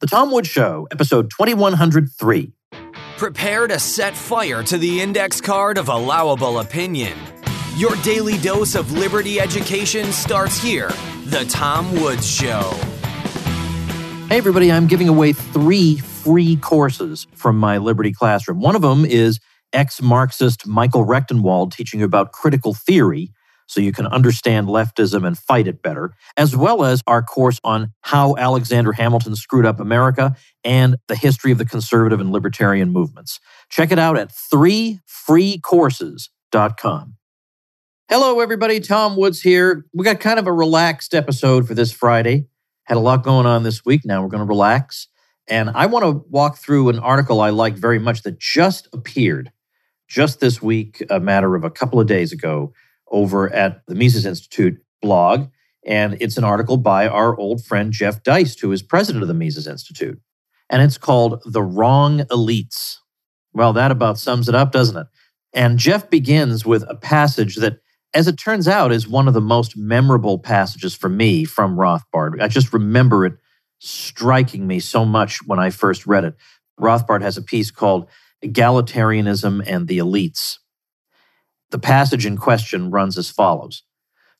[0.00, 2.54] The Tom Woods Show, episode 2103.
[3.18, 7.12] Prepare to set fire to the index card of allowable opinion.
[7.76, 10.88] Your daily dose of liberty education starts here.
[11.26, 12.70] The Tom Woods Show.
[14.30, 18.58] Hey, everybody, I'm giving away three free courses from my Liberty Classroom.
[18.58, 19.38] One of them is
[19.74, 23.32] ex Marxist Michael Rectenwald teaching you about critical theory
[23.70, 27.92] so you can understand leftism and fight it better, as well as our course on
[28.00, 33.38] how Alexander Hamilton screwed up America and the history of the conservative and libertarian movements.
[33.68, 37.14] Check it out at threefreecourses.com.
[38.08, 38.80] Hello, everybody.
[38.80, 39.86] Tom Woods here.
[39.94, 42.48] We got kind of a relaxed episode for this Friday.
[42.86, 44.00] Had a lot going on this week.
[44.04, 45.06] Now we're going to relax.
[45.46, 49.52] And I want to walk through an article I liked very much that just appeared
[50.08, 52.72] just this week, a matter of a couple of days ago,
[53.10, 55.48] over at the Mises Institute blog.
[55.84, 59.34] And it's an article by our old friend Jeff Deist, who is president of the
[59.34, 60.20] Mises Institute.
[60.68, 62.98] And it's called The Wrong Elites.
[63.52, 65.06] Well, that about sums it up, doesn't it?
[65.52, 67.78] And Jeff begins with a passage that,
[68.14, 72.40] as it turns out, is one of the most memorable passages for me from Rothbard.
[72.40, 73.34] I just remember it
[73.80, 76.36] striking me so much when I first read it.
[76.78, 78.08] Rothbard has a piece called
[78.44, 80.58] Egalitarianism and the Elites.
[81.70, 83.82] The passage in question runs as follows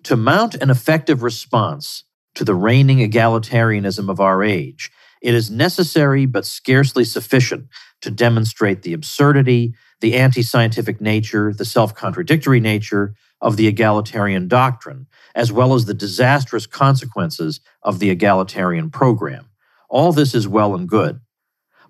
[0.05, 4.91] To mount an effective response to the reigning egalitarianism of our age,
[5.23, 7.67] it is necessary but scarcely sufficient
[8.01, 14.49] to demonstrate the absurdity, the anti scientific nature, the self contradictory nature of the egalitarian
[14.49, 19.47] doctrine, as well as the disastrous consequences of the egalitarian program.
[19.89, 21.21] All this is well and good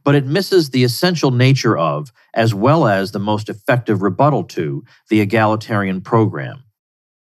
[0.04, 4.84] but it misses the essential nature of, as well as the most effective rebuttal to,
[5.08, 6.64] the egalitarian program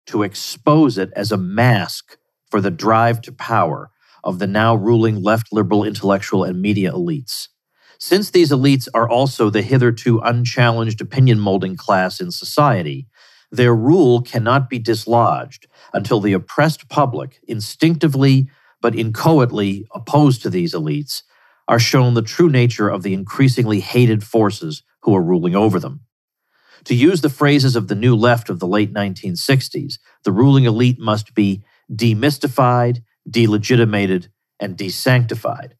[0.07, 2.17] to expose it as a mask
[2.49, 3.89] for the drive to power
[4.23, 7.47] of the now ruling left liberal intellectual and media elites.
[7.99, 13.07] Since these elites are also the hitherto unchallenged opinion molding class in society,
[13.51, 18.49] their rule cannot be dislodged until the oppressed public, instinctively
[18.81, 21.23] but inchoately opposed to these elites,
[21.67, 26.01] are shown the true nature of the increasingly hated forces who are ruling over them.
[26.85, 30.99] To use the phrases of the new left of the late 1960s, the ruling elite
[30.99, 35.71] must be demystified, delegitimated, and desanctified.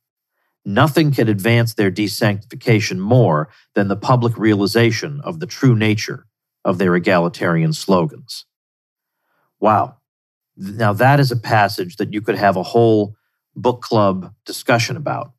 [0.65, 6.25] Nothing can advance their desanctification more than the public realization of the true nature
[6.63, 8.45] of their egalitarian slogans.
[9.59, 9.97] Wow.
[10.57, 13.15] Now, that is a passage that you could have a whole
[13.55, 15.34] book club discussion about.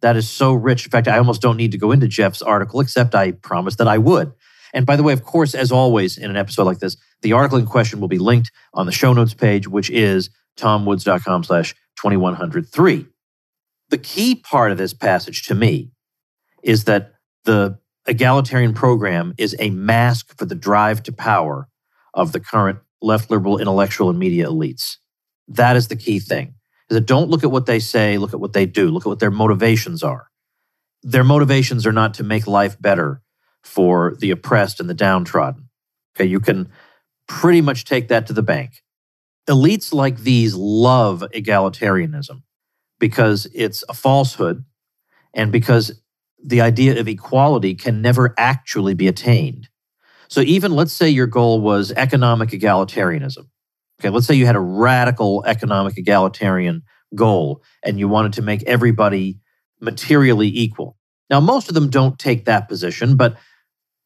[0.00, 0.84] That is so rich.
[0.84, 3.88] In fact, I almost don't need to go into Jeff's article, except I promised that
[3.88, 4.32] I would.
[4.72, 7.58] And by the way, of course, as always in an episode like this, the article
[7.58, 13.06] in question will be linked on the show notes page, which is tomwoods.com slash 2103.
[13.90, 15.90] The key part of this passage to me
[16.62, 21.68] is that the egalitarian program is a mask for the drive to power
[22.14, 24.96] of the current left liberal intellectual and media elites.
[25.48, 26.54] That is the key thing
[26.90, 29.08] is that don't look at what they say, look at what they do, look at
[29.08, 30.28] what their motivations are.
[31.02, 33.22] Their motivations are not to make life better
[33.62, 35.68] for the oppressed and the downtrodden.
[36.16, 36.70] Okay, you can
[37.26, 38.82] pretty much take that to the bank.
[39.48, 42.42] Elites like these love egalitarianism
[42.98, 44.64] because it's a falsehood
[45.34, 46.00] and because
[46.42, 49.68] the idea of equality can never actually be attained.
[50.28, 53.46] So, even let's say your goal was economic egalitarianism.
[54.00, 56.82] Okay, let's say you had a radical economic egalitarian
[57.14, 59.38] goal and you wanted to make everybody
[59.80, 60.96] materially equal.
[61.30, 63.36] Now, most of them don't take that position, but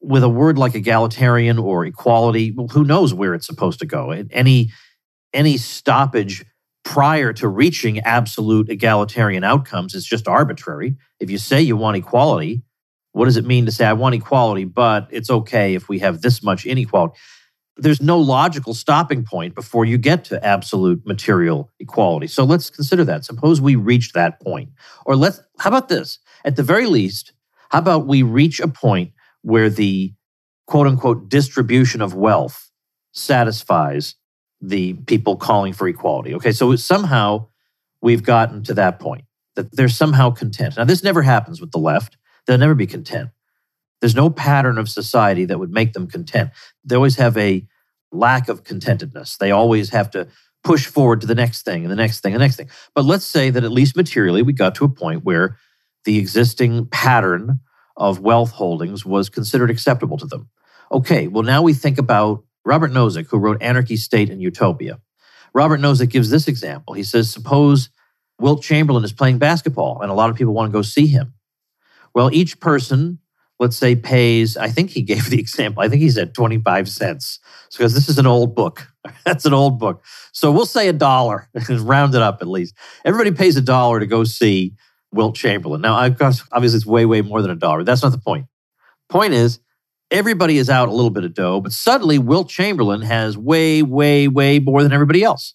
[0.01, 4.11] with a word like egalitarian or equality, well, who knows where it's supposed to go?
[4.11, 4.71] Any
[5.33, 6.45] any stoppage
[6.85, 10.97] prior to reaching absolute egalitarian outcomes is just arbitrary.
[11.21, 12.63] If you say you want equality,
[13.13, 16.21] what does it mean to say I want equality, but it's okay if we have
[16.23, 17.15] this much inequality?
[17.77, 22.27] There's no logical stopping point before you get to absolute material equality.
[22.27, 23.25] So let's consider that.
[23.25, 24.71] Suppose we reach that point.
[25.07, 26.19] Or let's, how about this?
[26.45, 27.33] At the very least,
[27.71, 30.13] how about we reach a point where the
[30.67, 32.71] quote unquote distribution of wealth
[33.13, 34.15] satisfies
[34.61, 36.35] the people calling for equality?
[36.35, 37.47] Okay, so somehow
[38.03, 40.77] we've gotten to that point that they're somehow content.
[40.77, 42.17] Now, this never happens with the left,
[42.47, 43.31] they'll never be content.
[44.03, 46.51] There's no pattern of society that would make them content.
[46.85, 47.65] They always have a
[48.11, 49.39] lack of contentedness.
[49.39, 50.27] They always have to
[50.65, 52.69] push forward to the next thing and the next thing and the next thing.
[52.97, 55.57] But let's say that at least materially, we got to a point where
[56.05, 57.61] the existing pattern
[57.97, 60.51] of wealth holdings was considered acceptable to them.
[60.91, 64.99] Okay, well, now we think about Robert Nozick, who wrote Anarchy, State, and Utopia.
[65.55, 66.95] Robert Nozick gives this example.
[66.95, 67.89] He says, Suppose
[68.41, 71.35] Wilt Chamberlain is playing basketball and a lot of people want to go see him.
[72.15, 73.21] Well, each person,
[73.63, 77.39] let's say, pays, I think he gave the example, I think he said 25 cents.
[77.71, 78.87] Because this is an old book.
[79.25, 80.05] That's an old book.
[80.33, 82.75] So we'll say a dollar, round it up at least.
[83.05, 84.75] Everybody pays a dollar to go see
[85.13, 85.81] Wilt Chamberlain.
[85.81, 87.85] Now, obviously, it's way, way more than a dollar.
[87.85, 88.47] That's not the point.
[89.09, 89.61] Point is,
[90.11, 94.29] everybody is out a little bit of dough, but suddenly Wilt Chamberlain has way, way,
[94.29, 95.55] way more than everybody else.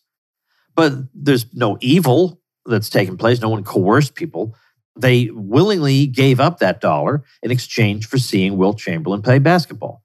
[0.75, 3.42] But there's no evil that's taken place.
[3.42, 4.56] No one coerced people.
[5.00, 10.04] They willingly gave up that dollar in exchange for seeing Wilt Chamberlain play basketball.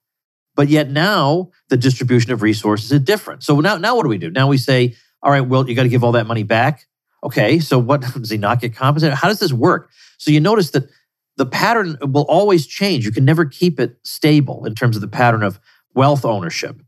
[0.55, 3.43] But yet now the distribution of resources is different.
[3.43, 4.31] So now, now what do we do?
[4.31, 6.87] Now we say, all right, Wilt, you got to give all that money back.
[7.25, 9.17] Okay, so what does he not get compensated?
[9.17, 9.91] How does this work?
[10.19, 10.89] So you notice that
[11.37, 13.05] the pattern will always change.
[13.05, 15.59] You can never keep it stable in terms of the pattern of
[15.94, 16.83] wealth ownership.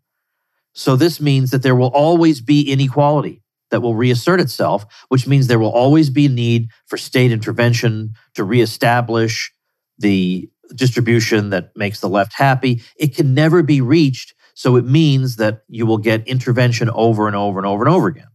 [0.75, 5.46] So this means that there will always be inequality that will reassert itself, which means
[5.46, 9.52] there will always be a need for state intervention to reestablish
[9.99, 12.82] the distribution that makes the left happy.
[12.96, 14.34] It can never be reached.
[14.55, 18.06] So it means that you will get intervention over and over and over and over
[18.06, 18.28] again.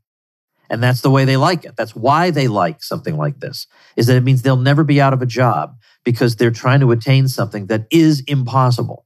[0.70, 1.76] And that's the way they like it.
[1.76, 3.66] That's why they like something like this,
[3.96, 6.92] is that it means they'll never be out of a job because they're trying to
[6.92, 9.06] attain something that is impossible.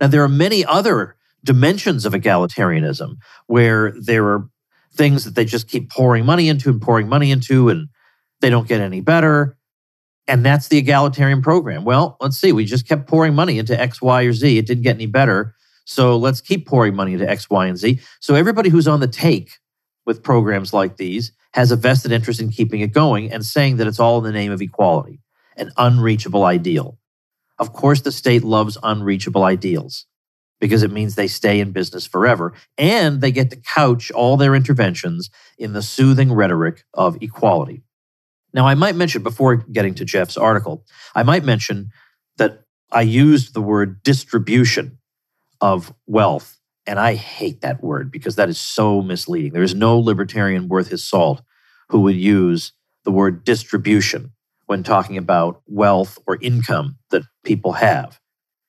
[0.00, 3.16] Now, there are many other dimensions of egalitarianism
[3.46, 4.48] where there are
[4.94, 7.88] things that they just keep pouring money into and pouring money into, and
[8.40, 9.56] they don't get any better.
[10.28, 11.84] And that's the egalitarian program.
[11.84, 12.52] Well, let's see.
[12.52, 14.58] We just kept pouring money into X, Y, or Z.
[14.58, 15.54] It didn't get any better.
[15.84, 18.00] So let's keep pouring money into X, Y, and Z.
[18.20, 19.58] So everybody who's on the take
[20.06, 23.86] with programs like these has a vested interest in keeping it going and saying that
[23.86, 25.20] it's all in the name of equality,
[25.56, 26.98] an unreachable ideal.
[27.58, 30.06] Of course, the state loves unreachable ideals
[30.62, 34.54] because it means they stay in business forever and they get to couch all their
[34.54, 35.28] interventions
[35.58, 37.82] in the soothing rhetoric of equality.
[38.54, 40.84] Now, I might mention before getting to Jeff's article,
[41.16, 41.88] I might mention
[42.36, 42.62] that
[42.92, 44.98] I used the word distribution
[45.60, 49.52] of wealth and I hate that word because that is so misleading.
[49.52, 51.42] There is no libertarian worth his salt
[51.88, 52.72] who would use
[53.02, 54.30] the word distribution
[54.66, 58.20] when talking about wealth or income that people have.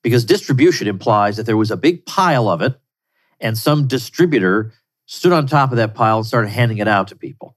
[0.03, 2.79] Because distribution implies that there was a big pile of it
[3.39, 4.73] and some distributor
[5.05, 7.55] stood on top of that pile and started handing it out to people.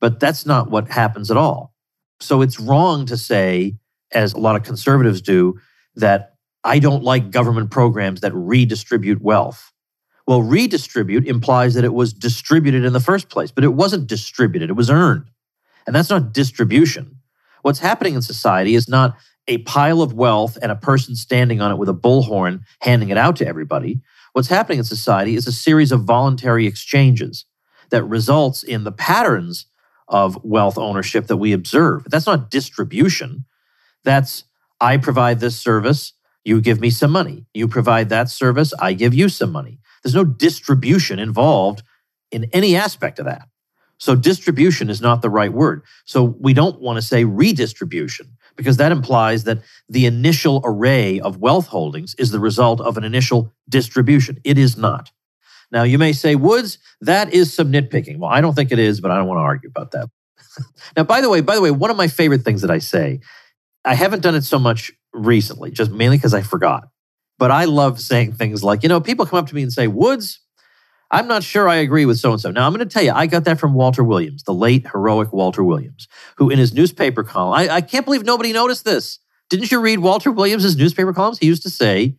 [0.00, 1.74] But that's not what happens at all.
[2.20, 3.76] So it's wrong to say,
[4.12, 5.58] as a lot of conservatives do,
[5.96, 9.72] that I don't like government programs that redistribute wealth.
[10.26, 14.70] Well, redistribute implies that it was distributed in the first place, but it wasn't distributed,
[14.70, 15.24] it was earned.
[15.86, 17.16] And that's not distribution.
[17.62, 21.70] What's happening in society is not a pile of wealth and a person standing on
[21.70, 24.00] it with a bullhorn handing it out to everybody.
[24.32, 27.44] What's happening in society is a series of voluntary exchanges
[27.90, 29.66] that results in the patterns
[30.08, 32.04] of wealth ownership that we observe.
[32.10, 33.44] That's not distribution.
[34.02, 34.44] That's
[34.80, 36.12] I provide this service,
[36.44, 37.46] you give me some money.
[37.54, 39.78] You provide that service, I give you some money.
[40.02, 41.82] There's no distribution involved
[42.30, 43.48] in any aspect of that.
[43.98, 45.84] So distribution is not the right word.
[46.04, 51.38] So we don't want to say redistribution because that implies that the initial array of
[51.38, 54.38] wealth holdings is the result of an initial distribution.
[54.44, 55.10] It is not.
[55.70, 58.18] Now you may say, Woods, that is some nitpicking.
[58.18, 60.08] Well, I don't think it is, but I don't want to argue about that.
[60.96, 63.20] now, by the way, by the way, one of my favorite things that I say,
[63.84, 66.88] I haven't done it so much recently, just mainly because I forgot.
[67.38, 69.88] But I love saying things like, you know, people come up to me and say,
[69.88, 70.40] Woods,
[71.10, 72.50] I'm not sure I agree with so and so.
[72.50, 75.32] Now, I'm going to tell you, I got that from Walter Williams, the late heroic
[75.32, 79.18] Walter Williams, who in his newspaper column, I, I can't believe nobody noticed this.
[79.50, 81.38] Didn't you read Walter Williams's newspaper columns?
[81.38, 82.16] He used to say,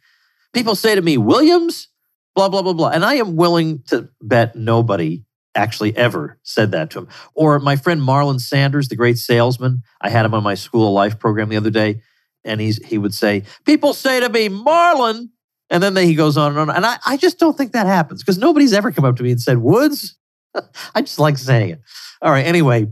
[0.54, 1.90] people say to me, Williams,
[2.36, 2.90] blah, blah, blah, blah.
[2.90, 5.24] And I am willing to bet nobody
[5.56, 7.08] actually ever said that to him.
[7.34, 10.94] Or my friend Marlon Sanders, the great salesman, I had him on my School of
[10.94, 12.02] Life program the other day
[12.46, 15.30] and he's he would say, "People say to me, Marlon,"
[15.70, 16.76] and then he goes on and on.
[16.76, 19.32] And I, I just don't think that happens because nobody's ever come up to me
[19.32, 20.18] and said, "Woods."
[20.96, 21.82] I just like saying it.
[22.22, 22.46] All right.
[22.46, 22.88] Anyway,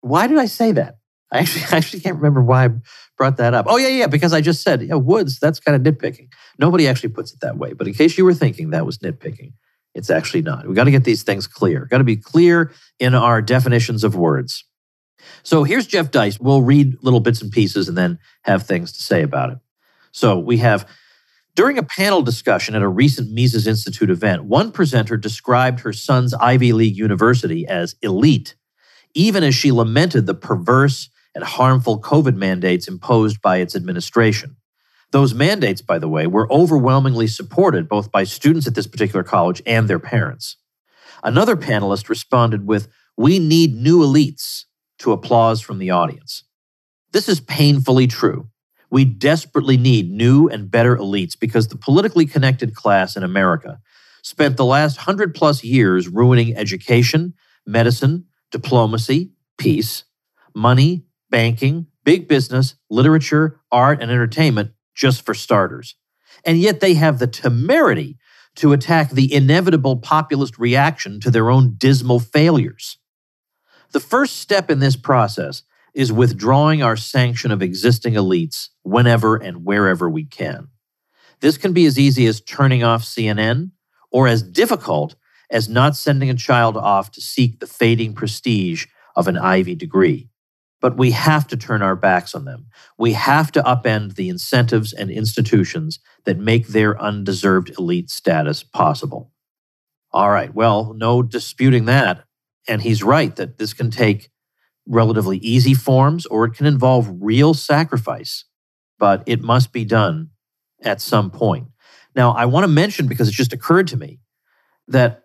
[0.00, 0.98] why did I say that?
[1.32, 2.68] I actually I actually can't remember why I
[3.16, 3.66] brought that up.
[3.68, 5.38] Oh yeah, yeah, because I just said, yeah, Woods.
[5.38, 6.28] That's kind of nitpicking.
[6.58, 7.72] Nobody actually puts it that way.
[7.72, 9.52] But in case you were thinking that was nitpicking,
[9.94, 10.66] it's actually not.
[10.66, 11.86] We got to get these things clear.
[11.86, 14.64] Got to be clear in our definitions of words.
[15.42, 16.40] So here's Jeff Deist.
[16.40, 19.58] We'll read little bits and pieces and then have things to say about it.
[20.12, 20.86] So we have
[21.56, 26.34] during a panel discussion at a recent Mises Institute event, one presenter described her son's
[26.34, 28.54] Ivy League university as elite,
[29.14, 34.56] even as she lamented the perverse and harmful COVID mandates imposed by its administration.
[35.12, 39.62] Those mandates, by the way, were overwhelmingly supported both by students at this particular college
[39.64, 40.58] and their parents.
[41.24, 44.64] Another panelist responded with, We need new elites
[44.98, 46.44] to applause from the audience.
[47.12, 48.50] This is painfully true.
[48.90, 53.80] We desperately need new and better elites because the politically connected class in America
[54.22, 57.34] spent the last hundred plus years ruining education,
[57.66, 60.04] medicine, diplomacy, peace,
[60.54, 65.96] money, banking, big business, literature, art, and entertainment, just for starters.
[66.44, 68.18] And yet they have the temerity
[68.56, 72.98] to attack the inevitable populist reaction to their own dismal failures.
[73.92, 75.62] The first step in this process
[75.96, 80.68] is withdrawing our sanction of existing elites whenever and wherever we can.
[81.40, 83.70] This can be as easy as turning off CNN
[84.12, 85.16] or as difficult
[85.50, 88.84] as not sending a child off to seek the fading prestige
[89.16, 90.28] of an Ivy degree.
[90.82, 92.66] But we have to turn our backs on them.
[92.98, 99.32] We have to upend the incentives and institutions that make their undeserved elite status possible.
[100.12, 102.24] All right, well, no disputing that.
[102.68, 104.28] And he's right that this can take
[104.86, 108.44] relatively easy forms or it can involve real sacrifice,
[108.98, 110.30] but it must be done
[110.82, 111.68] at some point.
[112.14, 114.20] Now, I want to mention because it just occurred to me
[114.88, 115.24] that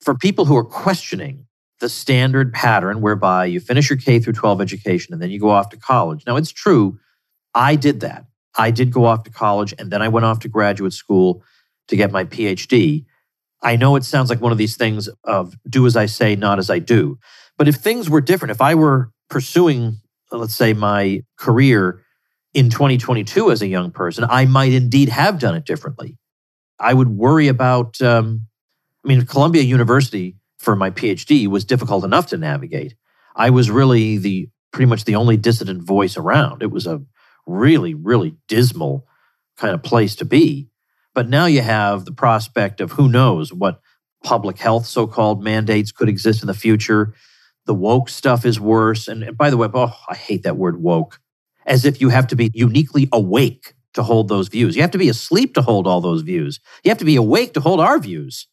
[0.00, 1.46] for people who are questioning
[1.80, 5.50] the standard pattern whereby you finish your K through 12 education and then you go
[5.50, 6.24] off to college.
[6.26, 6.98] Now, it's true,
[7.54, 8.26] I did that.
[8.56, 11.42] I did go off to college and then I went off to graduate school
[11.88, 13.04] to get my PhD.
[13.62, 16.58] I know it sounds like one of these things of do as I say, not
[16.58, 17.18] as I do.
[17.58, 19.98] But if things were different, if I were pursuing,
[20.30, 22.00] let's say, my career
[22.54, 26.16] in 2022 as a young person, I might indeed have done it differently.
[26.80, 28.42] I would worry about, um,
[29.04, 32.94] I mean, Columbia University for my PhD was difficult enough to navigate.
[33.34, 36.62] I was really the pretty much the only dissident voice around.
[36.62, 37.02] It was a
[37.46, 39.06] really, really dismal
[39.56, 40.68] kind of place to be.
[41.14, 43.80] But now you have the prospect of who knows what
[44.22, 47.14] public health so called mandates could exist in the future.
[47.68, 49.08] The woke stuff is worse.
[49.08, 51.20] And by the way, oh, I hate that word woke,
[51.66, 54.74] as if you have to be uniquely awake to hold those views.
[54.74, 56.60] You have to be asleep to hold all those views.
[56.82, 58.46] You have to be awake to hold our views.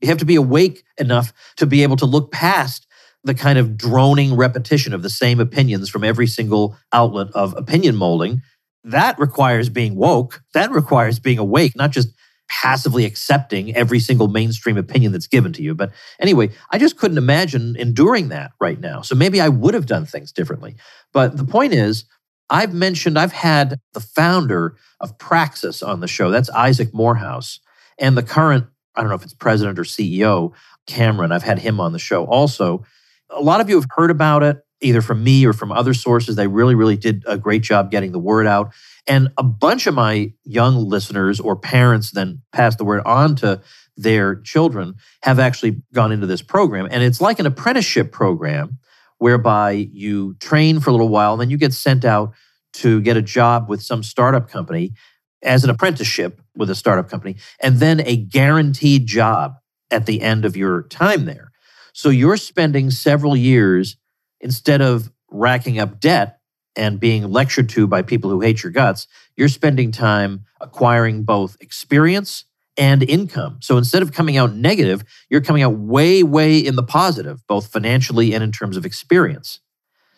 [0.00, 2.86] You have to be awake enough to be able to look past
[3.24, 7.96] the kind of droning repetition of the same opinions from every single outlet of opinion
[7.96, 8.40] molding.
[8.84, 10.42] That requires being woke.
[10.54, 12.14] That requires being awake, not just
[12.62, 15.74] passively accepting every single mainstream opinion that's given to you.
[15.74, 19.02] But anyway, I just couldn't imagine enduring that right now.
[19.02, 20.76] So maybe I would have done things differently.
[21.12, 22.04] But the point is,
[22.50, 26.30] I've mentioned, I've had the founder of Praxis on the show.
[26.30, 27.60] That's Isaac Morehouse.
[27.98, 30.52] And the current I don't know if it's president or CEO,
[30.86, 31.32] Cameron.
[31.32, 32.84] I've had him on the show also.
[33.30, 36.36] A lot of you have heard about it either from me or from other sources.
[36.36, 38.72] They really, really did a great job getting the word out.
[39.06, 43.60] And a bunch of my young listeners or parents then passed the word on to
[43.96, 46.88] their children have actually gone into this program.
[46.90, 48.78] And it's like an apprenticeship program
[49.18, 52.32] whereby you train for a little while then you get sent out
[52.72, 54.94] to get a job with some startup company
[55.42, 59.54] as an apprenticeship with a startup company, and then a guaranteed job
[59.90, 61.50] at the end of your time there.
[61.92, 63.96] So you're spending several years
[64.40, 66.40] instead of racking up debt
[66.76, 69.06] and being lectured to by people who hate your guts,
[69.36, 72.44] you're spending time acquiring both experience
[72.76, 73.58] and income.
[73.60, 77.66] So instead of coming out negative, you're coming out way, way in the positive, both
[77.66, 79.60] financially and in terms of experience.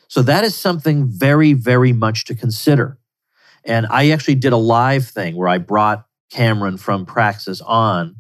[0.09, 2.99] So that is something very, very much to consider.
[3.65, 8.17] And I actually did a live thing where I brought Cameron from Praxis on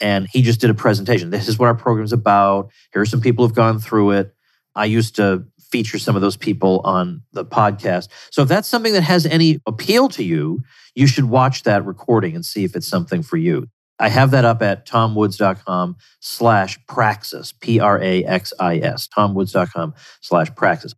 [0.00, 1.30] and he just did a presentation.
[1.30, 2.70] This is what our program is about.
[2.92, 4.34] Here are some people who've gone through it.
[4.74, 8.08] I used to feature some of those people on the podcast.
[8.30, 10.60] So if that's something that has any appeal to you,
[10.94, 13.66] you should watch that recording and see if it's something for you.
[13.98, 20.94] I have that up at tomwoods.com slash praxis, P-R-A-X-I-S, tomwoods.com slash praxis.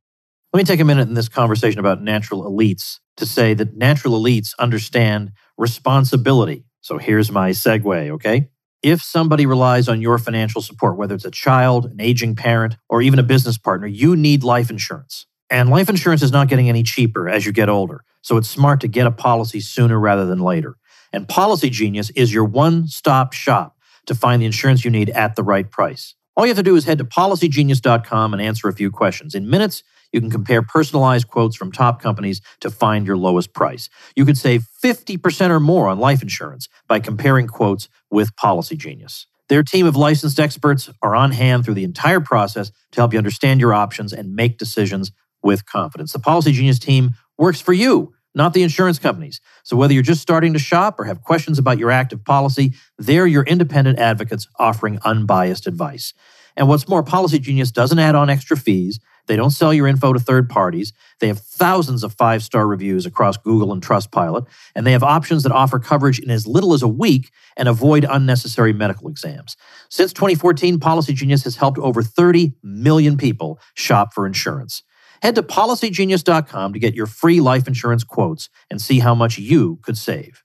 [0.52, 4.20] Let me take a minute in this conversation about natural elites to say that natural
[4.20, 6.64] elites understand responsibility.
[6.80, 8.48] So here's my segue, okay?
[8.82, 13.00] If somebody relies on your financial support, whether it's a child, an aging parent, or
[13.00, 15.26] even a business partner, you need life insurance.
[15.50, 18.04] And life insurance is not getting any cheaper as you get older.
[18.22, 20.76] So it's smart to get a policy sooner rather than later.
[21.12, 25.36] And Policy Genius is your one stop shop to find the insurance you need at
[25.36, 26.14] the right price.
[26.36, 29.34] All you have to do is head to policygenius.com and answer a few questions.
[29.34, 33.88] In minutes, you can compare personalized quotes from top companies to find your lowest price.
[34.14, 39.26] You could save 50% or more on life insurance by comparing quotes with Policy Genius.
[39.48, 43.18] Their team of licensed experts are on hand through the entire process to help you
[43.18, 45.10] understand your options and make decisions
[45.42, 46.12] with confidence.
[46.12, 49.40] The Policy Genius team works for you, not the insurance companies.
[49.64, 53.26] So whether you're just starting to shop or have questions about your active policy, they're
[53.26, 56.14] your independent advocates offering unbiased advice.
[56.56, 59.00] And what's more, Policy Genius doesn't add on extra fees
[59.32, 60.92] They don't sell your info to third parties.
[61.20, 65.42] They have thousands of five star reviews across Google and Trustpilot, and they have options
[65.44, 69.56] that offer coverage in as little as a week and avoid unnecessary medical exams.
[69.88, 74.82] Since 2014, Policy Genius has helped over 30 million people shop for insurance.
[75.22, 79.78] Head to policygenius.com to get your free life insurance quotes and see how much you
[79.80, 80.44] could save.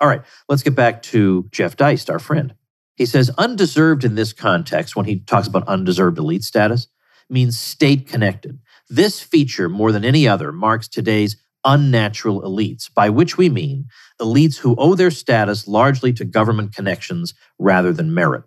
[0.00, 2.54] All right, let's get back to Jeff Deist, our friend.
[2.94, 6.86] He says undeserved in this context, when he talks about undeserved elite status,
[7.30, 8.58] means state connected.
[8.88, 13.86] This feature, more than any other, marks today's unnatural elites, by which we mean
[14.20, 18.44] elites who owe their status largely to government connections rather than merit.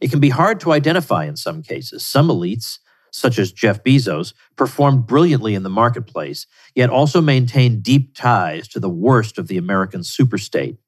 [0.00, 2.04] It can be hard to identify in some cases.
[2.04, 2.78] Some elites,
[3.10, 8.80] such as Jeff Bezos, performed brilliantly in the marketplace, yet also maintained deep ties to
[8.80, 10.78] the worst of the American superstate.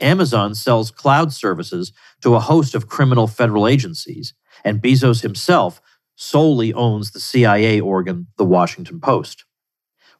[0.00, 4.34] Amazon sells cloud services to a host of criminal federal agencies,
[4.64, 5.80] and Bezos himself
[6.18, 9.44] solely owns the CIA organ, the Washington Post.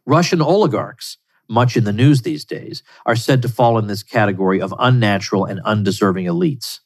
[0.07, 4.61] Russian oligarchs, much in the news these days, are said to fall in this category
[4.61, 6.79] of unnatural and undeserving elites.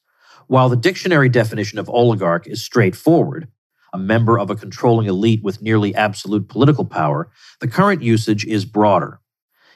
[0.47, 3.49] While the dictionary definition of oligarch is straightforward,
[3.93, 8.65] a member of a controlling elite with nearly absolute political power, the current usage is
[8.65, 9.21] broader.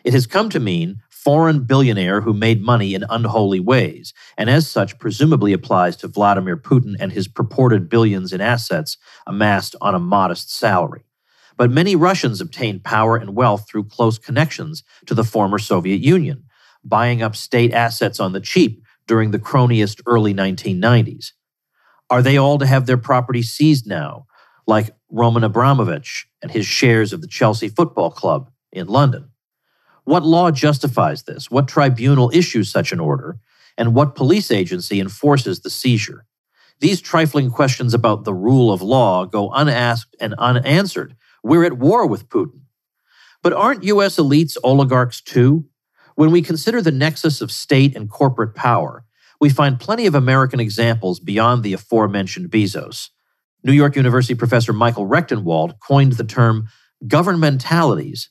[0.03, 4.71] It has come to mean foreign billionaire who made money in unholy ways, and as
[4.71, 9.99] such presumably applies to Vladimir Putin and his purported billions in assets amassed on a
[9.99, 11.05] modest salary.
[11.57, 16.45] But many Russians obtained power and wealth through close connections to the former Soviet Union,
[16.85, 21.33] buying up state assets on the cheap during the cronyist early 1990s.
[22.09, 24.27] Are they all to have their property seized now,
[24.69, 29.33] like Roman Abramovich and his shares of the Chelsea Football Club in London?
[30.07, 31.51] What law justifies this?
[31.51, 33.41] What tribunal issues such an order?
[33.77, 36.27] And what police agency enforces the seizure?
[36.79, 41.17] These trifling questions about the rule of law go unasked and unanswered.
[41.43, 42.61] We're at war with Putin.
[43.43, 44.17] But aren't U.S.
[44.17, 45.67] elites oligarchs too?
[46.15, 49.05] When we consider the nexus of state and corporate power,
[49.41, 53.09] we find plenty of American examples beyond the aforementioned Bezos.
[53.65, 56.69] New York University professor Michael Rectenwald coined the term
[57.09, 58.29] governmentalities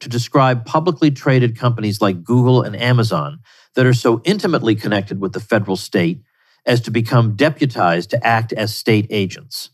[0.00, 3.40] to describe publicly traded companies like Google and Amazon
[3.74, 6.22] that are so intimately connected with the federal state
[6.66, 9.70] as to become deputized to act as state agents.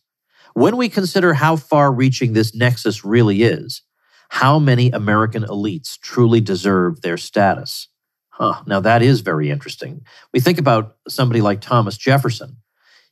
[0.54, 3.82] When we consider how far reaching this nexus really is,
[4.28, 7.88] how many American elites truly deserve their status?
[8.30, 10.02] Huh, now that is very interesting.
[10.32, 12.56] We think about somebody like Thomas Jefferson.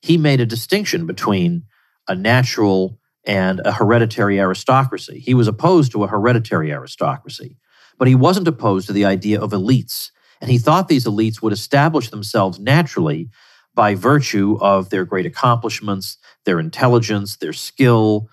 [0.03, 1.65] He made a distinction between
[2.07, 5.19] a natural and a hereditary aristocracy.
[5.19, 7.57] He was opposed to a hereditary aristocracy,
[7.99, 10.11] but he wasn't opposed to the idea of elites.
[10.41, 13.31] And he thought these elites would establish themselves naturally
[13.75, 18.29] by virtue of their great accomplishments, their intelligence, their skill,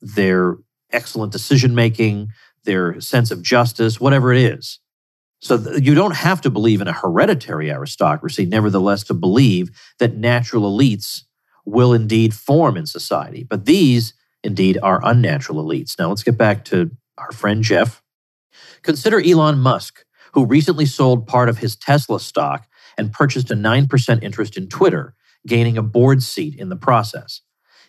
[0.00, 0.56] their
[0.92, 2.28] excellent decision making,
[2.64, 4.78] their sense of justice, whatever it is.
[5.40, 10.62] So you don't have to believe in a hereditary aristocracy, nevertheless, to believe that natural
[10.62, 11.22] elites
[11.66, 13.44] will indeed form in society.
[13.44, 15.98] But these indeed are unnatural elites.
[15.98, 18.02] Now let's get back to our friend Jeff.
[18.82, 24.22] Consider Elon Musk, who recently sold part of his Tesla stock and purchased a 9%
[24.22, 25.14] interest in Twitter,
[25.46, 27.40] gaining a board seat in the process.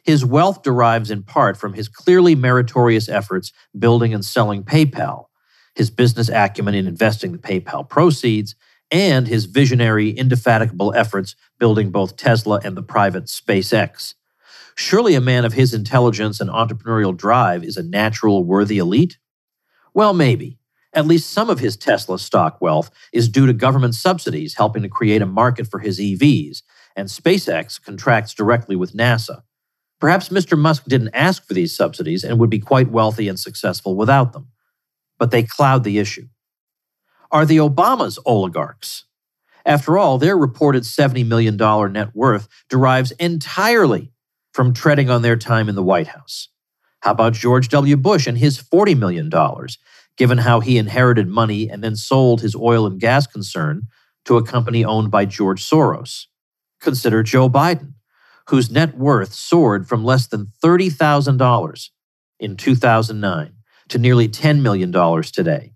[0.03, 5.25] His wealth derives in part from his clearly meritorious efforts building and selling PayPal,
[5.75, 8.55] his business acumen in investing the PayPal proceeds,
[8.91, 14.13] and his visionary, indefatigable efforts building both Tesla and the private SpaceX.
[14.77, 19.17] Surely a man of his intelligence and entrepreneurial drive is a natural, worthy elite?
[19.93, 20.59] Well, maybe.
[20.93, 24.89] At least some of his Tesla stock wealth is due to government subsidies helping to
[24.89, 26.61] create a market for his EVs,
[26.95, 29.43] and SpaceX contracts directly with NASA.
[29.99, 30.57] Perhaps Mr.
[30.57, 34.49] Musk didn't ask for these subsidies and would be quite wealthy and successful without them.
[35.17, 36.27] But they cloud the issue.
[37.31, 39.05] Are the Obamas oligarchs?
[39.65, 41.57] After all, their reported $70 million
[41.91, 44.11] net worth derives entirely
[44.55, 46.47] from treading on their time in the White House?
[47.01, 47.97] How about George W.
[47.97, 49.29] Bush and his $40 million,
[50.15, 53.81] given how he inherited money and then sold his oil and gas concern
[54.23, 56.27] to a company owned by George Soros?
[56.79, 57.95] Consider Joe Biden,
[58.47, 61.89] whose net worth soared from less than $30,000
[62.39, 63.53] in 2009
[63.89, 64.89] to nearly $10 million
[65.23, 65.73] today.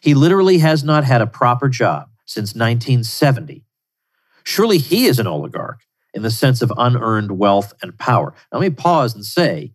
[0.00, 3.64] He literally has not had a proper job since 1970.
[4.44, 5.80] Surely he is an oligarch
[6.14, 8.34] in the sense of unearned wealth and power.
[8.52, 9.72] Now, let me pause and say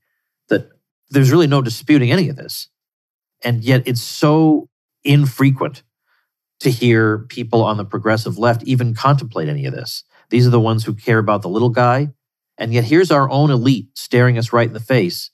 [0.50, 0.69] that
[1.12, 2.69] there's really no disputing any of this.
[3.43, 4.69] And yet it's so
[5.04, 5.84] infrequent
[6.62, 10.04] to hear people on the progressive left even contemplate any of this.
[10.30, 12.10] These are the ones who care about the little guy.
[12.58, 15.30] And yet here's our own elite staring us right in the face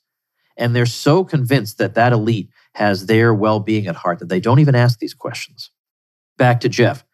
[0.58, 4.40] And they're so convinced that that elite has their well being at heart that they
[4.40, 5.72] don't even ask these questions.
[6.38, 7.04] Back to Jeff.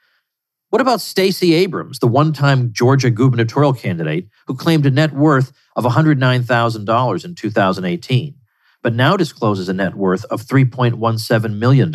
[0.71, 5.51] What about Stacey Abrams, the one time Georgia gubernatorial candidate who claimed a net worth
[5.77, 8.35] of $109,000 in 2018,
[8.83, 11.95] but now discloses a net worth of $3.17 million?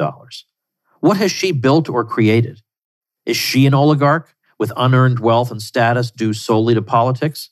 [1.01, 2.61] What has she built or created?
[3.27, 7.51] Is she an oligarch with unearned wealth and status due solely to politics?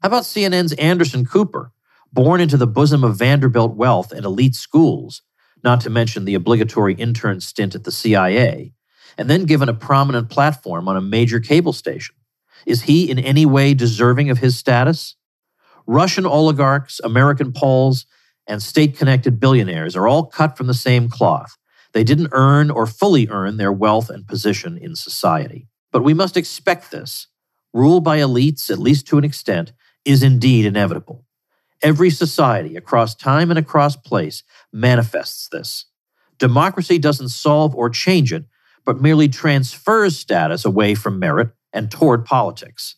[0.00, 1.72] How about CNN's Anderson Cooper,
[2.12, 5.22] born into the bosom of Vanderbilt wealth and elite schools,
[5.64, 8.74] not to mention the obligatory intern stint at the CIA,
[9.18, 12.14] and then given a prominent platform on a major cable station?
[12.66, 15.16] Is he in any way deserving of his status?
[15.86, 18.06] Russian oligarchs, American Poles,
[18.46, 21.56] and state connected billionaires are all cut from the same cloth.
[21.92, 25.68] They didn't earn or fully earn their wealth and position in society.
[25.90, 27.28] But we must expect this.
[27.72, 29.72] Rule by elites, at least to an extent,
[30.04, 31.24] is indeed inevitable.
[31.82, 35.86] Every society, across time and across place, manifests this.
[36.38, 38.44] Democracy doesn't solve or change it,
[38.84, 42.96] but merely transfers status away from merit and toward politics.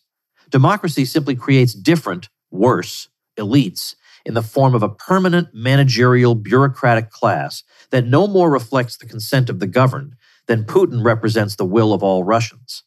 [0.49, 3.95] Democracy simply creates different, worse, elites
[4.25, 9.49] in the form of a permanent managerial bureaucratic class that no more reflects the consent
[9.49, 10.15] of the governed
[10.47, 12.83] than Putin represents the will of all Russians.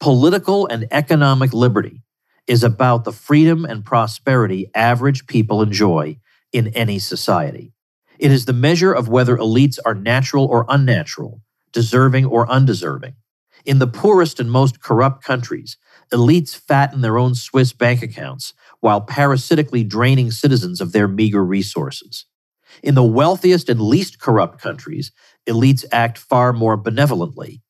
[0.00, 2.02] Political and economic liberty
[2.46, 6.18] is about the freedom and prosperity average people enjoy
[6.52, 7.72] in any society.
[8.18, 11.40] It is the measure of whether elites are natural or unnatural,
[11.74, 13.14] deserving or undeserving.
[13.66, 15.76] In the poorest and most corrupt countries,
[16.12, 22.26] elites fatten their own Swiss bank accounts while parasitically draining citizens of their meager resources.
[22.82, 25.12] In the wealthiest and least corrupt countries,
[25.46, 27.62] elites act far more benevolently,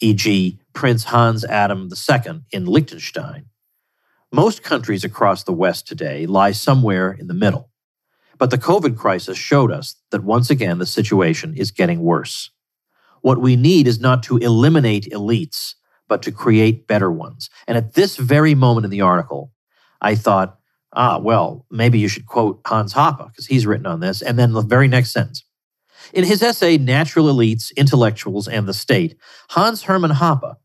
[0.00, 3.46] e.g., Prince Hans Adam II in Liechtenstein.
[4.32, 7.70] Most countries across the West today lie somewhere in the middle.
[8.36, 12.50] But the COVID crisis showed us that once again the situation is getting worse.
[13.24, 15.76] What we need is not to eliminate elites,
[16.08, 17.48] but to create better ones.
[17.66, 19.50] And at this very moment in the article,
[20.02, 20.58] I thought,
[20.92, 24.20] ah, well, maybe you should quote Hans Hoppe, because he's written on this.
[24.20, 25.42] And then the very next sentence.
[26.12, 29.16] In his essay, Natural Elites, Intellectuals, and the State,
[29.48, 30.56] Hans Hermann Hoppe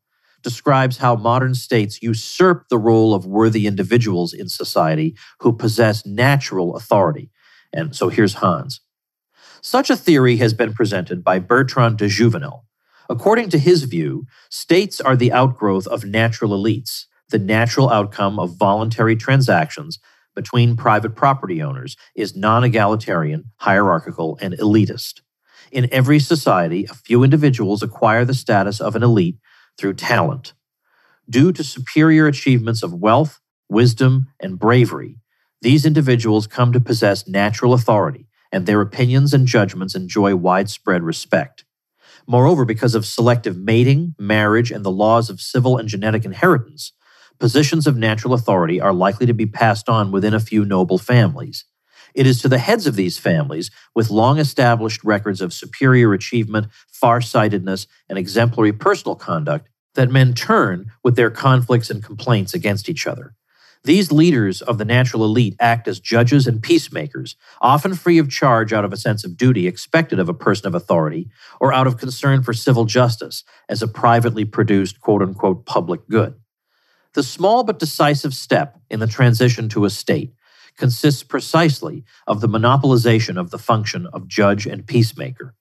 [0.43, 6.75] describes how modern states usurp the role of worthy individuals in society who possess natural
[6.75, 7.31] authority.
[7.71, 8.81] And so here's Hans.
[9.61, 12.63] Such a theory has been presented by Bertrand de Jouvenel.
[13.09, 18.57] According to his view, states are the outgrowth of natural elites, the natural outcome of
[18.57, 19.99] voluntary transactions
[20.35, 25.21] between private property owners is non egalitarian, hierarchical, and elitist.
[25.71, 29.37] In every society, a few individuals acquire the status of an elite
[29.77, 30.53] through talent.
[31.29, 35.17] Due to superior achievements of wealth, wisdom, and bravery,
[35.61, 41.65] these individuals come to possess natural authority, and their opinions and judgments enjoy widespread respect.
[42.27, 46.91] Moreover, because of selective mating, marriage, and the laws of civil and genetic inheritance,
[47.39, 51.65] positions of natural authority are likely to be passed on within a few noble families.
[52.13, 56.67] It is to the heads of these families, with long established records of superior achievement,
[56.91, 63.07] far-sightedness, and exemplary personal conduct, that men turn with their conflicts and complaints against each
[63.07, 63.35] other.
[63.85, 68.73] These leaders of the natural elite act as judges and peacemakers, often free of charge
[68.73, 71.29] out of a sense of duty expected of a person of authority,
[71.61, 76.35] or out of concern for civil justice as a privately produced quote unquote public good.
[77.13, 80.33] The small but decisive step in the transition to a state
[80.77, 85.55] consists precisely of the monopolization of the function of judge and peacemaker.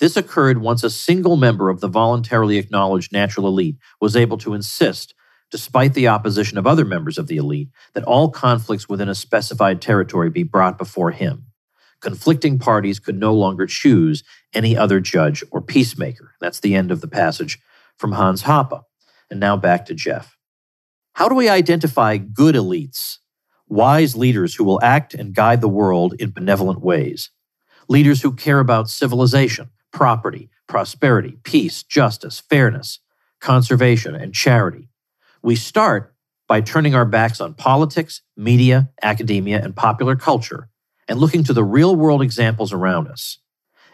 [0.00, 4.54] This occurred once a single member of the voluntarily acknowledged natural elite was able to
[4.54, 5.14] insist
[5.50, 9.82] despite the opposition of other members of the elite, that all conflicts within a specified
[9.82, 11.46] territory be brought before him.
[12.00, 16.32] Conflicting parties could no longer choose any other judge or peacemaker.
[16.40, 17.58] That's the end of the passage
[17.96, 18.82] from Hans Hoppe.
[19.30, 20.36] And now back to Jeff.
[21.14, 23.18] How do we identify good elites,
[23.68, 27.30] wise leaders who will act and guide the world in benevolent ways?
[27.88, 33.00] Leaders who care about civilization, property, prosperity, peace, justice, fairness,
[33.40, 34.89] conservation, and charity
[35.42, 36.14] we start
[36.48, 40.68] by turning our backs on politics, media, academia, and popular culture
[41.08, 43.38] and looking to the real world examples around us.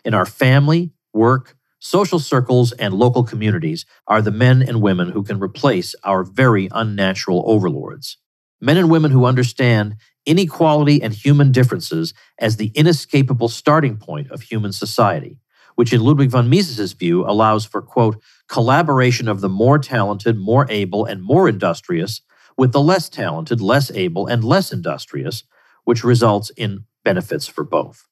[0.04, 5.22] In our family, work, social circles, and local communities are the men and women who
[5.22, 8.18] can replace our very unnatural overlords.
[8.60, 14.42] Men and women who understand inequality and human differences as the inescapable starting point of
[14.42, 15.38] human society,
[15.74, 20.66] which in Ludwig von Mises's view allows for, quote, collaboration of the more talented, more
[20.70, 22.20] able, and more industrious
[22.56, 25.44] with the less talented, less able, and less industrious,
[25.84, 28.06] which results in benefits for both.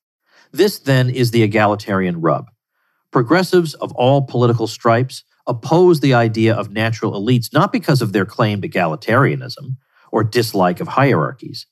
[0.52, 2.46] This then is the egalitarian rub.
[3.10, 8.24] Progressives of all political stripes oppose the idea of natural elites not because of their
[8.24, 9.76] claimed egalitarianism
[10.10, 11.66] or dislike of hierarchies.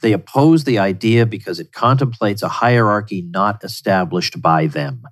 [0.00, 5.02] They oppose the idea because it contemplates a hierarchy not established by them.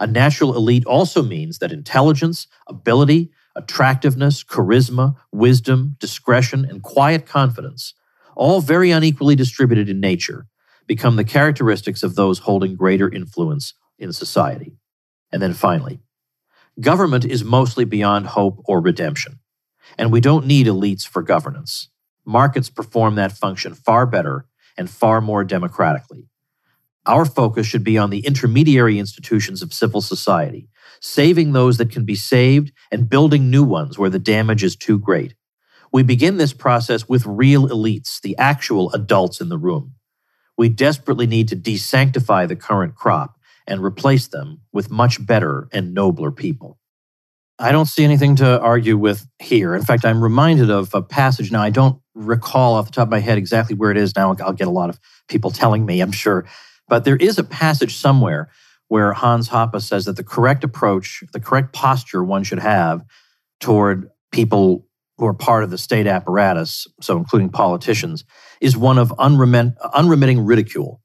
[0.00, 7.94] A natural elite also means that intelligence, ability, attractiveness, charisma, wisdom, discretion, and quiet confidence,
[8.36, 10.46] all very unequally distributed in nature,
[10.86, 14.76] become the characteristics of those holding greater influence in society.
[15.32, 16.00] And then finally,
[16.80, 19.38] government is mostly beyond hope or redemption,
[19.96, 21.88] and we don't need elites for governance.
[22.26, 26.28] Markets perform that function far better and far more democratically.
[27.06, 30.68] Our focus should be on the intermediary institutions of civil society,
[31.00, 34.98] saving those that can be saved and building new ones where the damage is too
[34.98, 35.34] great.
[35.92, 39.94] We begin this process with real elites, the actual adults in the room.
[40.56, 45.94] We desperately need to desanctify the current crop and replace them with much better and
[45.94, 46.78] nobler people.
[47.58, 49.74] I don't see anything to argue with here.
[49.74, 51.62] In fact, I'm reminded of a passage now.
[51.62, 54.34] I don't recall off the top of my head exactly where it is now.
[54.40, 56.46] I'll get a lot of people telling me, I'm sure.
[56.88, 58.50] But there is a passage somewhere
[58.88, 63.02] where Hans Hoppe says that the correct approach, the correct posture one should have
[63.60, 64.86] toward people
[65.18, 68.24] who are part of the state apparatus, so including politicians,
[68.60, 71.00] is one of unremit- unremitting ridicule.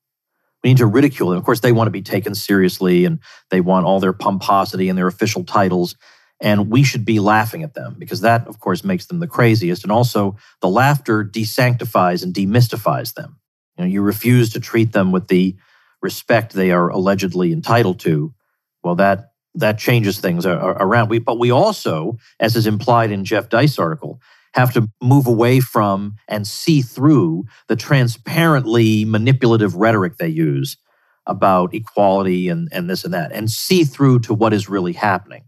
[0.63, 1.37] We need to ridicule them.
[1.37, 4.97] Of course, they want to be taken seriously and they want all their pomposity and
[4.97, 5.95] their official titles.
[6.41, 9.83] And we should be laughing at them because that, of course, makes them the craziest.
[9.83, 13.39] And also, the laughter desanctifies and demystifies them.
[13.77, 15.55] You know, you refuse to treat them with the
[16.01, 18.33] respect they are allegedly entitled to.
[18.83, 21.09] Well, that that changes things around.
[21.09, 24.21] We, but we also, as is implied in Jeff Deist's article,
[24.53, 30.77] have to move away from and see through the transparently manipulative rhetoric they use
[31.25, 35.43] about equality and, and this and that, and see through to what is really happening.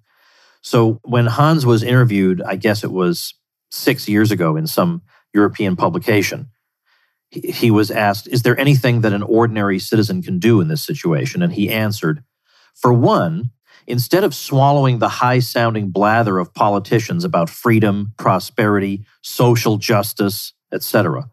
[0.61, 3.33] So when Hans was interviewed, I guess it was
[3.71, 5.01] six years ago in some
[5.33, 6.50] European publication,
[7.31, 11.41] he was asked, Is there anything that an ordinary citizen can do in this situation?
[11.41, 12.23] And he answered,
[12.75, 13.51] For one,
[13.87, 21.29] instead of swallowing the high sounding blather of politicians about freedom, prosperity, social justice, etc.,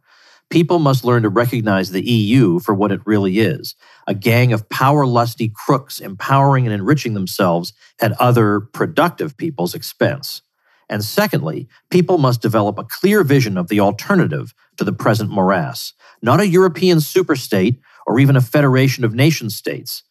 [0.51, 3.75] people must learn to recognize the EU for what it really is
[4.07, 10.43] a gang of power lusty crooks empowering and enriching themselves at other productive people's expense.
[10.89, 15.93] And secondly, people must develop a clear vision of the alternative to the present morass,
[16.23, 20.03] not a European superstate or even a federation of nation states,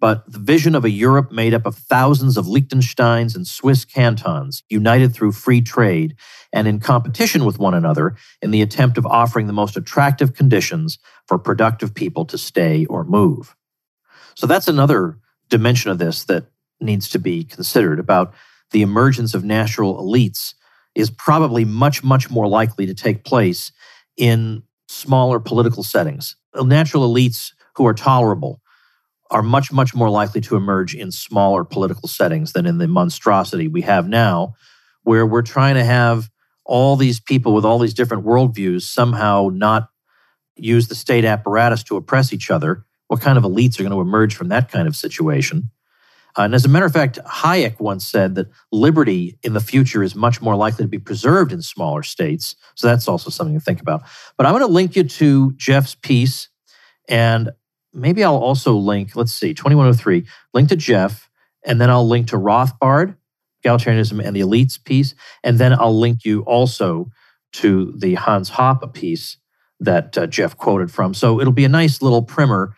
[0.00, 4.62] but the vision of a Europe made up of thousands of Liechtensteins and Swiss cantons,
[4.68, 6.16] united through free trade
[6.52, 10.98] and in competition with one another in the attempt of offering the most attractive conditions
[11.26, 13.54] for productive people to stay or move.
[14.34, 16.46] So that's another dimension of this that
[16.80, 18.34] needs to be considered about
[18.74, 20.52] the emergence of natural elites
[20.96, 23.70] is probably much, much more likely to take place
[24.16, 26.34] in smaller political settings.
[26.60, 28.60] Natural elites who are tolerable
[29.30, 33.68] are much, much more likely to emerge in smaller political settings than in the monstrosity
[33.68, 34.54] we have now,
[35.04, 36.28] where we're trying to have
[36.64, 39.88] all these people with all these different worldviews somehow not
[40.56, 42.84] use the state apparatus to oppress each other.
[43.06, 45.70] What kind of elites are going to emerge from that kind of situation?
[46.36, 50.14] And as a matter of fact, Hayek once said that liberty in the future is
[50.14, 52.56] much more likely to be preserved in smaller states.
[52.74, 54.02] So that's also something to think about.
[54.36, 56.48] But I'm going to link you to Jeff's piece.
[57.08, 57.50] And
[57.92, 61.30] maybe I'll also link, let's see, 2103, link to Jeff.
[61.64, 63.16] And then I'll link to Rothbard,
[63.64, 65.14] egalitarianism and the elites piece.
[65.44, 67.10] And then I'll link you also
[67.54, 69.36] to the Hans Hoppe piece
[69.80, 71.14] that uh, Jeff quoted from.
[71.14, 72.74] So it'll be a nice little primer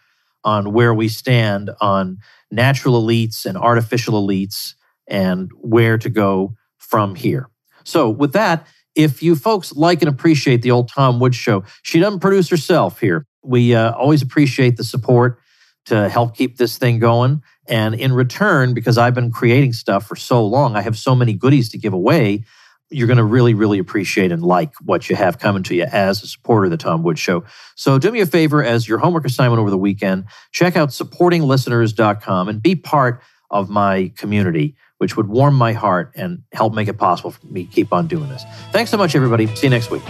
[0.47, 2.19] on where we stand on
[2.51, 4.75] natural elites and artificial elites
[5.09, 7.51] and where to go from here.
[7.85, 11.99] So, with that, if you folks like and appreciate the old Tom Woods show, she
[11.99, 13.27] doesn't produce herself here.
[13.43, 15.39] We uh, always appreciate the support
[15.87, 17.43] to help keep this thing going.
[17.69, 21.35] And in return, because I've been creating stuff for so long, I have so many
[21.35, 22.45] goodies to give away
[22.91, 26.23] you're going to really, really appreciate and like what you have coming to you as
[26.23, 27.45] a supporter of the Tom Woods Show.
[27.75, 32.49] So do me a favor as your homework assignment over the weekend, check out supportinglisteners.com
[32.49, 36.95] and be part of my community, which would warm my heart and help make it
[36.95, 38.45] possible for me to keep on doing this.
[38.73, 39.47] Thanks so much, everybody.
[39.55, 40.03] See you next week.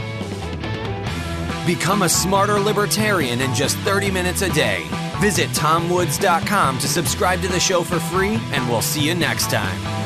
[1.66, 4.86] Become a smarter libertarian in just 30 minutes a day.
[5.20, 10.05] Visit tomwoods.com to subscribe to the show for free, and we'll see you next time.